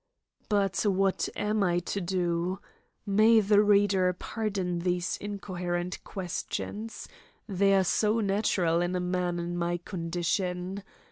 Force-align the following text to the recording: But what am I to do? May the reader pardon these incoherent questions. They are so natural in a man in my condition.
But 0.49 0.83
what 0.83 1.29
am 1.35 1.61
I 1.61 1.77
to 1.77 2.01
do? 2.01 2.59
May 3.05 3.39
the 3.39 3.61
reader 3.61 4.13
pardon 4.13 4.79
these 4.79 5.15
incoherent 5.17 6.03
questions. 6.03 7.07
They 7.47 7.75
are 7.75 7.83
so 7.83 8.19
natural 8.19 8.81
in 8.81 8.95
a 8.95 8.99
man 8.99 9.37
in 9.37 9.55
my 9.55 9.77
condition. 9.77 10.81